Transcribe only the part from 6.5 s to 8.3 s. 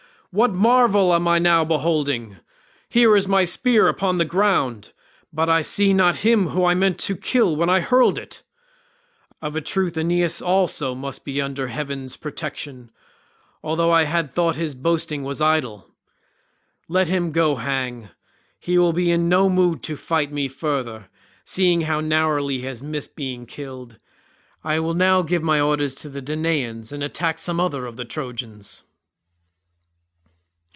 I meant to kill when I hurled